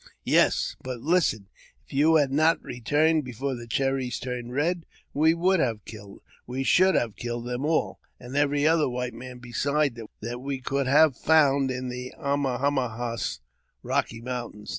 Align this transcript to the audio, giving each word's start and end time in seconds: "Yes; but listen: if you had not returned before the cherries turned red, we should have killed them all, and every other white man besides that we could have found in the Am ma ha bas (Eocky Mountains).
"Yes; 0.25 0.75
but 0.81 0.99
listen: 1.01 1.47
if 1.85 1.93
you 1.93 2.15
had 2.15 2.31
not 2.31 2.59
returned 2.63 3.23
before 3.23 3.53
the 3.53 3.67
cherries 3.67 4.19
turned 4.19 4.51
red, 4.51 4.87
we 5.13 5.35
should 6.63 6.95
have 6.95 7.15
killed 7.15 7.45
them 7.45 7.65
all, 7.67 7.99
and 8.19 8.35
every 8.35 8.65
other 8.65 8.89
white 8.89 9.13
man 9.13 9.37
besides 9.37 10.01
that 10.21 10.39
we 10.41 10.59
could 10.59 10.87
have 10.87 11.15
found 11.15 11.69
in 11.69 11.89
the 11.89 12.13
Am 12.17 12.39
ma 12.39 12.57
ha 12.57 12.71
bas 12.71 13.41
(Eocky 13.85 14.23
Mountains). 14.23 14.69